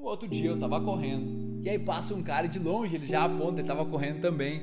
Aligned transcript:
O 0.00 0.06
outro 0.06 0.26
dia 0.26 0.48
eu 0.48 0.58
tava 0.58 0.80
correndo. 0.80 1.60
E 1.62 1.68
aí 1.68 1.78
passa 1.78 2.14
um 2.14 2.22
cara 2.22 2.46
de 2.46 2.58
longe, 2.58 2.94
ele 2.94 3.06
já 3.06 3.24
aponta, 3.24 3.60
ele 3.60 3.68
tava 3.68 3.84
correndo 3.84 4.22
também. 4.22 4.62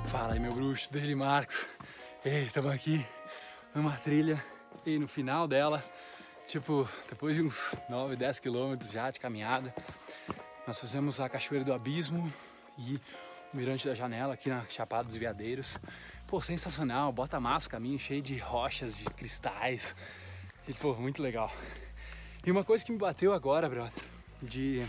Fala 0.09 0.35
aí, 0.35 0.39
meu 0.39 0.53
bruxo, 0.53 0.93
Dele 0.93 1.15
Marcos. 1.15 1.67
Ei, 2.23 2.43
estamos 2.43 2.71
aqui 2.71 3.07
numa 3.75 3.93
trilha 3.93 4.45
e 4.85 4.99
no 4.99 5.09
final 5.09 5.49
dela, 5.49 5.83
tipo, 6.47 6.87
depois 7.09 7.35
de 7.35 7.43
uns 7.43 7.75
9, 7.89 8.17
10 8.17 8.41
quilômetros 8.41 8.91
já 8.91 9.11
de 9.11 9.19
caminhada, 9.19 9.75
nós 10.67 10.79
fizemos 10.79 11.19
a 11.19 11.29
Cachoeira 11.31 11.65
do 11.65 11.73
Abismo, 11.73 12.31
e 12.79 13.01
o 13.53 13.57
mirante 13.57 13.87
da 13.87 13.95
janela 13.95 14.35
aqui 14.35 14.49
na 14.49 14.65
Chapada 14.69 15.05
dos 15.05 15.17
Veadeiros. 15.17 15.79
Pô, 16.27 16.41
sensacional, 16.41 17.13
bota 17.13 17.41
massa, 17.41 17.69
caminho 17.69 17.99
cheio 17.99 18.23
de 18.23 18.39
rochas, 18.39 18.95
de 18.95 19.05
cristais. 19.05 19.97
E, 20.67 20.73
pô, 20.75 20.95
muito 20.95 21.23
legal. 21.23 21.53
E 22.47 22.51
uma 22.51 22.63
coisa 22.63 22.85
que 22.85 22.93
me 22.93 22.99
bateu 22.99 23.33
agora, 23.33 23.69
brother, 23.69 23.93
de 24.43 24.87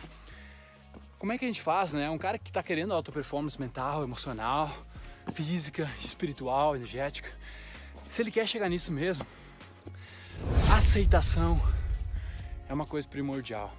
como 1.18 1.32
é 1.32 1.38
que 1.38 1.46
a 1.46 1.48
gente 1.48 1.62
faz, 1.62 1.94
né? 1.94 2.10
Um 2.10 2.18
cara 2.18 2.38
que 2.38 2.52
tá 2.52 2.62
querendo 2.62 2.94
alta 2.94 3.12
performance 3.12 3.60
mental, 3.60 4.04
emocional, 4.04 4.74
física, 5.34 5.90
espiritual, 6.00 6.76
energética. 6.76 7.30
Se 8.08 8.22
ele 8.22 8.32
quer 8.32 8.48
chegar 8.48 8.70
nisso 8.70 8.92
mesmo, 8.92 9.26
aceitação 10.74 11.62
é 12.68 12.74
uma 12.74 12.86
coisa 12.86 13.08
primordial. 13.08 13.74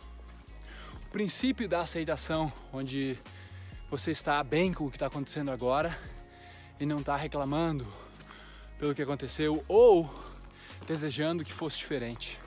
O 1.06 1.10
princípio 1.10 1.68
da 1.68 1.80
aceitação, 1.80 2.52
onde 2.72 3.18
você 3.90 4.12
está 4.12 4.42
bem 4.44 4.72
com 4.72 4.86
o 4.86 4.90
que 4.90 4.96
está 4.96 5.06
acontecendo 5.06 5.50
agora 5.50 5.98
e 6.78 6.86
não 6.86 7.00
está 7.00 7.16
reclamando 7.16 7.84
pelo 8.78 8.94
que 8.94 9.02
aconteceu 9.02 9.64
ou 9.66 10.08
desejando 10.86 11.44
que 11.44 11.52
fosse 11.52 11.78
diferente. 11.78 12.38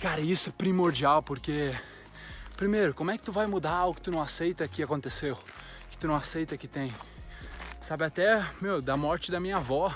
Cara, 0.00 0.20
isso 0.20 0.50
é 0.50 0.52
primordial 0.52 1.24
porque, 1.24 1.74
primeiro, 2.56 2.94
como 2.94 3.10
é 3.10 3.18
que 3.18 3.24
tu 3.24 3.32
vai 3.32 3.48
mudar 3.48 3.72
algo 3.72 3.96
que 3.96 4.02
tu 4.02 4.12
não 4.12 4.22
aceita 4.22 4.68
que 4.68 4.80
aconteceu, 4.80 5.36
que 5.90 5.98
tu 5.98 6.06
não 6.06 6.14
aceita 6.14 6.56
que 6.56 6.68
tem? 6.68 6.94
Sabe, 7.82 8.04
até, 8.04 8.46
meu, 8.60 8.80
da 8.80 8.96
morte 8.96 9.32
da 9.32 9.40
minha 9.40 9.56
avó, 9.56 9.92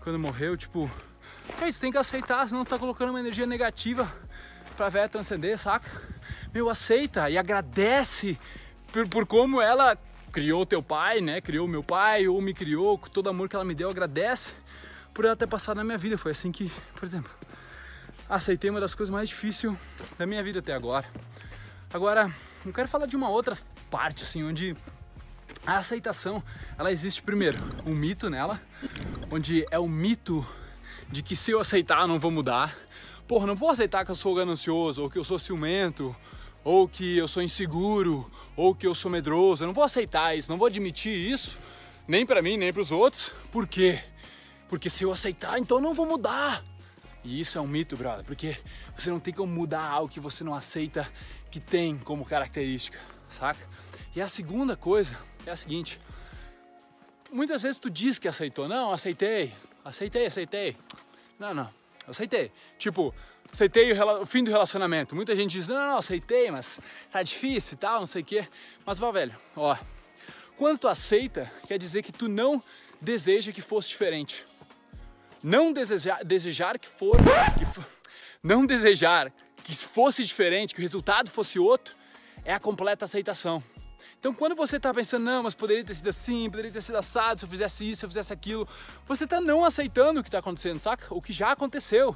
quando 0.00 0.18
morreu, 0.18 0.56
tipo, 0.56 0.90
é 1.60 1.68
isso, 1.68 1.82
tem 1.82 1.92
que 1.92 1.98
aceitar, 1.98 2.48
senão 2.48 2.64
tu 2.64 2.70
tá 2.70 2.78
colocando 2.78 3.10
uma 3.10 3.20
energia 3.20 3.44
negativa 3.44 4.10
pra 4.74 4.88
velha 4.88 5.08
transcender, 5.08 5.58
saca? 5.58 5.86
Meu, 6.54 6.70
aceita 6.70 7.28
e 7.28 7.36
agradece 7.36 8.38
por, 8.96 9.08
por 9.08 9.26
como 9.26 9.60
ela 9.60 9.98
criou 10.32 10.64
teu 10.64 10.82
pai, 10.82 11.20
né? 11.20 11.40
Criou 11.40 11.68
meu 11.68 11.82
pai, 11.82 12.26
ou 12.28 12.40
me 12.40 12.54
criou, 12.54 12.96
com 12.96 13.08
todo 13.08 13.28
amor 13.28 13.48
que 13.48 13.54
ela 13.54 13.64
me 13.64 13.74
deu, 13.74 13.90
agradece 13.90 14.52
por 15.12 15.24
ela 15.24 15.36
ter 15.36 15.46
passado 15.46 15.76
na 15.76 15.84
minha 15.84 15.98
vida. 15.98 16.16
Foi 16.16 16.32
assim 16.32 16.50
que, 16.50 16.70
por 16.94 17.04
exemplo, 17.04 17.30
aceitei 18.28 18.70
uma 18.70 18.80
das 18.80 18.94
coisas 18.94 19.12
mais 19.12 19.28
difíceis 19.28 19.74
da 20.18 20.26
minha 20.26 20.42
vida 20.42 20.60
até 20.60 20.72
agora. 20.72 21.06
Agora, 21.92 22.32
eu 22.64 22.72
quero 22.72 22.88
falar 22.88 23.06
de 23.06 23.16
uma 23.16 23.28
outra 23.28 23.58
parte, 23.90 24.24
assim, 24.24 24.42
onde 24.42 24.74
a 25.66 25.78
aceitação, 25.78 26.42
ela 26.78 26.90
existe 26.90 27.22
primeiro, 27.22 27.58
um 27.84 27.94
mito 27.94 28.30
nela, 28.30 28.60
onde 29.30 29.66
é 29.70 29.78
o 29.78 29.88
mito 29.88 30.46
de 31.08 31.22
que 31.22 31.36
se 31.36 31.50
eu 31.50 31.60
aceitar 31.60 32.00
eu 32.00 32.06
não 32.06 32.18
vou 32.18 32.30
mudar. 32.30 32.74
Porra, 33.28 33.46
não 33.46 33.54
vou 33.54 33.70
aceitar 33.70 34.04
que 34.04 34.10
eu 34.10 34.14
sou 34.14 34.34
ganancioso, 34.34 35.02
ou 35.02 35.10
que 35.10 35.18
eu 35.18 35.24
sou 35.24 35.38
ciumento, 35.38 36.14
ou 36.64 36.88
que 36.88 37.16
eu 37.16 37.28
sou 37.28 37.42
inseguro, 37.42 38.30
ou 38.56 38.74
que 38.74 38.86
eu 38.86 38.94
sou 38.94 39.10
medroso. 39.10 39.62
Eu 39.62 39.66
não 39.66 39.74
vou 39.74 39.84
aceitar 39.84 40.36
isso, 40.36 40.50
não 40.50 40.58
vou 40.58 40.66
admitir 40.66 41.12
isso, 41.12 41.56
nem 42.08 42.24
para 42.24 42.40
mim, 42.40 42.56
nem 42.56 42.72
para 42.72 42.82
os 42.82 42.90
outros. 42.90 43.30
Por 43.52 43.66
quê? 43.66 44.02
Porque 44.68 44.90
se 44.90 45.04
eu 45.04 45.12
aceitar, 45.12 45.58
então 45.58 45.78
eu 45.78 45.82
não 45.82 45.94
vou 45.94 46.06
mudar. 46.06 46.64
E 47.22 47.40
isso 47.40 47.58
é 47.58 47.60
um 47.60 47.66
mito, 47.66 47.96
brother, 47.96 48.24
porque 48.24 48.56
você 48.96 49.10
não 49.10 49.20
tem 49.20 49.34
como 49.34 49.52
mudar 49.52 49.82
algo 49.82 50.08
que 50.08 50.20
você 50.20 50.42
não 50.42 50.54
aceita 50.54 51.10
que 51.50 51.60
tem 51.60 51.98
como 51.98 52.24
característica, 52.24 52.98
saca? 53.28 53.60
E 54.14 54.20
a 54.20 54.28
segunda 54.28 54.76
coisa 54.76 55.16
é 55.44 55.50
a 55.50 55.56
seguinte: 55.56 55.98
muitas 57.30 57.62
vezes 57.62 57.78
tu 57.78 57.90
diz 57.90 58.18
que 58.18 58.28
aceitou, 58.28 58.68
não, 58.68 58.92
aceitei, 58.92 59.52
aceitei, 59.84 60.26
aceitei. 60.26 60.76
Não, 61.38 61.52
não, 61.52 61.68
aceitei. 62.06 62.52
Tipo, 62.78 63.14
aceitei 63.52 63.92
o, 63.92 64.22
o, 64.22 64.26
fim 64.26 64.44
do 64.44 64.50
relacionamento. 64.50 65.14
Muita 65.14 65.34
gente 65.34 65.52
diz, 65.52 65.68
não, 65.68 65.76
não, 65.76 65.98
aceitei, 65.98 66.50
mas 66.50 66.80
tá 67.10 67.22
difícil 67.22 67.74
e 67.74 67.76
tal, 67.76 68.00
não 68.00 68.06
sei 68.06 68.22
o 68.22 68.24
quê. 68.24 68.48
Mas 68.84 68.98
vá, 68.98 69.10
velho, 69.10 69.34
ó, 69.56 69.76
quando 70.56 70.78
tu 70.78 70.88
aceita, 70.88 71.50
quer 71.66 71.78
dizer 71.78 72.02
que 72.02 72.12
tu 72.12 72.28
não 72.28 72.62
deseja 73.00 73.52
que 73.52 73.60
fosse 73.60 73.88
diferente. 73.88 74.44
Não 75.42 75.72
desejar, 75.72 76.24
desejar 76.24 76.78
que 76.78 76.88
for, 76.88 77.16
que 77.16 77.84
não 78.42 78.64
desejar 78.64 79.32
que 79.64 79.74
fosse 79.74 80.24
diferente, 80.24 80.74
que 80.74 80.80
o 80.80 80.82
resultado 80.82 81.30
fosse 81.30 81.58
outro, 81.58 81.94
é 82.44 82.52
a 82.52 82.60
completa 82.60 83.04
aceitação. 83.04 83.62
Então, 84.26 84.34
quando 84.34 84.56
você 84.56 84.76
está 84.76 84.92
pensando, 84.92 85.22
não, 85.22 85.44
mas 85.44 85.54
poderia 85.54 85.84
ter 85.84 85.94
sido 85.94 86.08
assim, 86.08 86.50
poderia 86.50 86.72
ter 86.72 86.80
sido 86.80 86.98
assado, 86.98 87.38
se 87.38 87.46
eu 87.46 87.48
fizesse 87.48 87.88
isso, 87.88 88.00
se 88.00 88.06
eu 88.06 88.10
fizesse 88.10 88.32
aquilo, 88.32 88.66
você 89.06 89.22
está 89.22 89.40
não 89.40 89.64
aceitando 89.64 90.18
o 90.18 90.22
que 90.24 90.28
está 90.28 90.40
acontecendo, 90.40 90.80
saca? 90.80 91.06
O 91.14 91.22
que 91.22 91.32
já 91.32 91.52
aconteceu. 91.52 92.12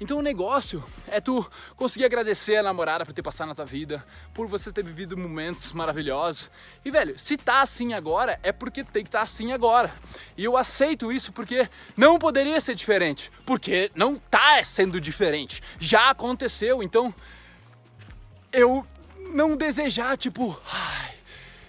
Então 0.00 0.16
o 0.16 0.22
negócio 0.22 0.82
é 1.06 1.20
tu 1.20 1.46
conseguir 1.76 2.06
agradecer 2.06 2.56
a 2.56 2.62
namorada 2.62 3.04
por 3.04 3.12
ter 3.12 3.20
passado 3.20 3.48
na 3.48 3.54
tua 3.54 3.66
vida, 3.66 4.02
por 4.32 4.46
você 4.46 4.72
ter 4.72 4.82
vivido 4.82 5.18
momentos 5.18 5.70
maravilhosos. 5.74 6.48
E 6.82 6.90
velho, 6.90 7.18
se 7.18 7.36
tá 7.36 7.60
assim 7.60 7.92
agora, 7.92 8.40
é 8.42 8.52
porque 8.52 8.82
tem 8.82 9.02
que 9.02 9.08
estar 9.10 9.18
tá 9.18 9.24
assim 9.24 9.52
agora. 9.52 9.92
E 10.38 10.44
eu 10.46 10.56
aceito 10.56 11.12
isso 11.12 11.30
porque 11.30 11.68
não 11.94 12.18
poderia 12.18 12.58
ser 12.62 12.74
diferente, 12.74 13.30
porque 13.44 13.90
não 13.94 14.16
tá 14.16 14.64
sendo 14.64 14.98
diferente. 14.98 15.62
Já 15.78 16.08
aconteceu, 16.08 16.82
então 16.82 17.14
eu 18.50 18.86
não 19.34 19.56
desejar 19.56 20.16
tipo, 20.16 20.58
ai, 20.72 20.89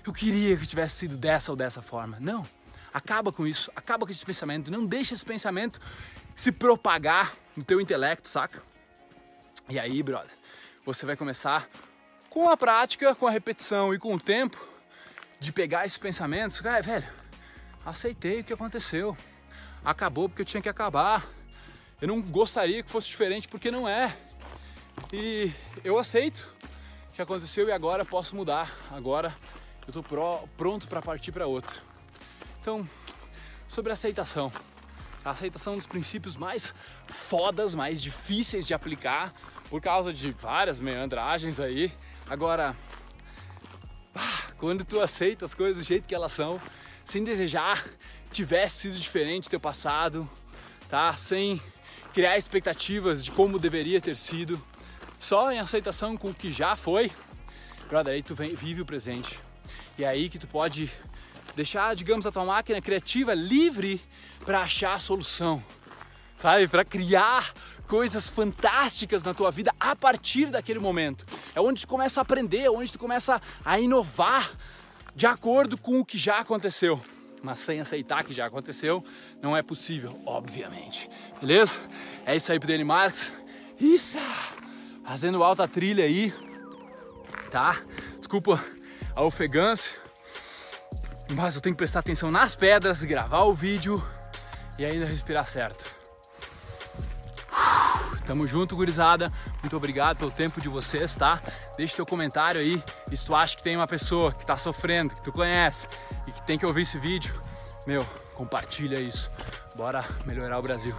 eu 0.05 0.13
queria 0.13 0.57
que 0.57 0.65
tivesse 0.65 0.95
sido 0.95 1.17
dessa 1.17 1.51
ou 1.51 1.55
dessa 1.55 1.81
forma. 1.81 2.17
Não. 2.19 2.45
Acaba 2.93 3.31
com 3.31 3.47
isso, 3.47 3.71
acaba 3.75 4.05
com 4.05 4.11
esse 4.11 4.25
pensamento, 4.25 4.69
não 4.69 4.85
deixa 4.85 5.13
esse 5.13 5.23
pensamento 5.23 5.79
se 6.35 6.51
propagar 6.51 7.33
no 7.55 7.63
teu 7.63 7.79
intelecto, 7.79 8.27
saca? 8.27 8.61
E 9.69 9.79
aí, 9.79 10.03
brother, 10.03 10.31
você 10.83 11.05
vai 11.05 11.15
começar 11.15 11.69
com 12.29 12.49
a 12.49 12.57
prática, 12.57 13.15
com 13.15 13.27
a 13.27 13.31
repetição 13.31 13.93
e 13.93 13.99
com 13.99 14.13
o 14.13 14.19
tempo, 14.19 14.57
de 15.39 15.51
pegar 15.51 15.85
esses 15.85 15.97
pensamentos, 15.97 16.59
cara, 16.59 16.81
velho, 16.81 17.07
aceitei 17.85 18.41
o 18.41 18.43
que 18.43 18.53
aconteceu. 18.53 19.15
Acabou 19.83 20.27
porque 20.27 20.41
eu 20.41 20.45
tinha 20.45 20.61
que 20.61 20.69
acabar. 20.69 21.25
Eu 22.01 22.07
não 22.07 22.21
gostaria 22.21 22.83
que 22.83 22.89
fosse 22.89 23.07
diferente 23.07 23.47
porque 23.47 23.71
não 23.71 23.87
é. 23.87 24.15
E 25.13 25.51
eu 25.83 25.97
aceito 25.97 26.53
o 27.09 27.13
que 27.15 27.21
aconteceu 27.21 27.67
e 27.67 27.71
agora 27.71 28.03
posso 28.03 28.35
mudar. 28.35 28.71
Agora 28.91 29.35
eu 29.93 30.03
tô 30.03 30.47
pronto 30.57 30.87
para 30.87 31.01
partir 31.01 31.31
para 31.31 31.45
outra. 31.45 31.75
Então, 32.61 32.87
sobre 33.67 33.91
aceitação. 33.91 34.51
A 35.23 35.31
aceitação 35.31 35.73
é 35.73 35.75
um 35.75 35.77
dos 35.77 35.85
princípios 35.85 36.35
mais 36.35 36.73
fodas, 37.07 37.75
mais 37.75 38.01
difíceis 38.01 38.65
de 38.65 38.73
aplicar 38.73 39.33
por 39.69 39.81
causa 39.81 40.11
de 40.13 40.31
várias 40.31 40.79
meandragens 40.79 41.59
aí. 41.59 41.93
Agora, 42.29 42.75
quando 44.57 44.85
tu 44.85 44.99
aceita 45.01 45.45
as 45.45 45.53
coisas 45.53 45.77
do 45.77 45.83
jeito 45.83 46.07
que 46.07 46.15
elas 46.15 46.31
são, 46.31 46.59
sem 47.03 47.23
desejar 47.23 47.83
tivesse 48.31 48.79
sido 48.79 48.97
diferente 48.97 49.49
teu 49.49 49.59
passado, 49.59 50.27
tá? 50.89 51.15
Sem 51.17 51.61
criar 52.13 52.37
expectativas 52.37 53.23
de 53.23 53.29
como 53.31 53.59
deveria 53.59 53.99
ter 53.99 54.15
sido, 54.15 54.61
só 55.19 55.51
em 55.51 55.59
aceitação 55.59 56.15
com 56.15 56.29
o 56.29 56.33
que 56.33 56.49
já 56.51 56.77
foi, 56.77 57.11
brother, 57.89 58.13
aí 58.13 58.23
tu 58.23 58.33
vem, 58.33 58.55
vive 58.55 58.81
o 58.81 58.85
presente. 58.85 59.37
E 59.97 60.03
é 60.03 60.07
aí 60.07 60.29
que 60.29 60.39
tu 60.39 60.47
pode 60.47 60.91
deixar, 61.55 61.95
digamos, 61.95 62.25
a 62.25 62.31
tua 62.31 62.45
máquina 62.45 62.81
criativa 62.81 63.33
livre 63.33 64.01
para 64.45 64.61
achar 64.61 64.93
a 64.93 64.99
solução, 64.99 65.63
sabe? 66.37 66.67
Para 66.67 66.83
criar 66.83 67.53
coisas 67.87 68.29
fantásticas 68.29 69.23
na 69.23 69.33
tua 69.33 69.51
vida 69.51 69.73
a 69.79 69.95
partir 69.95 70.47
daquele 70.47 70.79
momento. 70.79 71.25
É 71.53 71.59
onde 71.59 71.81
tu 71.81 71.87
começa 71.87 72.21
a 72.21 72.23
aprender, 72.23 72.59
é 72.59 72.71
onde 72.71 72.91
tu 72.91 72.97
começa 72.97 73.41
a 73.65 73.79
inovar 73.79 74.49
de 75.13 75.25
acordo 75.25 75.77
com 75.77 75.99
o 75.99 76.05
que 76.05 76.17
já 76.17 76.39
aconteceu. 76.39 77.01
Mas 77.43 77.59
sem 77.59 77.79
aceitar 77.79 78.23
que 78.23 78.33
já 78.33 78.45
aconteceu, 78.45 79.03
não 79.41 79.57
é 79.57 79.61
possível, 79.61 80.21
obviamente. 80.25 81.09
Beleza? 81.39 81.79
É 82.25 82.35
isso 82.35 82.51
aí 82.51 82.59
Dani 82.59 82.83
Marques. 82.83 83.33
Isso! 83.79 84.17
Fazendo 85.03 85.43
alta 85.43 85.67
trilha 85.67 86.05
aí, 86.05 86.33
tá? 87.51 87.81
Desculpa 88.19 88.63
a 89.15 89.23
ofegância, 89.23 89.91
mas 91.31 91.55
eu 91.55 91.61
tenho 91.61 91.73
que 91.73 91.77
prestar 91.77 91.99
atenção 91.99 92.31
nas 92.31 92.55
pedras, 92.55 93.03
gravar 93.03 93.43
o 93.43 93.53
vídeo 93.53 94.03
e 94.77 94.85
ainda 94.85 95.05
respirar 95.05 95.47
certo. 95.47 95.83
Tamo 98.25 98.47
junto, 98.47 98.75
gurizada. 98.75 99.31
Muito 99.61 99.75
obrigado 99.75 100.17
pelo 100.17 100.31
tempo 100.31 100.59
de 100.59 100.67
vocês, 100.67 101.15
tá? 101.15 101.39
Deixe 101.77 101.95
teu 101.95 102.05
comentário 102.05 102.59
aí 102.59 102.83
se 103.15 103.25
tu 103.25 103.35
acha 103.35 103.55
que 103.55 103.63
tem 103.63 103.75
uma 103.75 103.87
pessoa 103.87 104.33
que 104.33 104.45
tá 104.45 104.57
sofrendo, 104.57 105.13
que 105.13 105.21
tu 105.21 105.31
conhece 105.31 105.87
e 106.27 106.31
que 106.31 106.41
tem 106.43 106.57
que 106.57 106.65
ouvir 106.65 106.83
esse 106.83 106.97
vídeo. 106.97 107.39
Meu, 107.85 108.05
compartilha 108.35 108.99
isso. 108.99 109.29
Bora 109.75 110.05
melhorar 110.25 110.59
o 110.59 110.61
Brasil. 110.61 110.95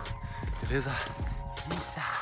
Beleza? 0.62 0.92
Isso! 1.76 2.21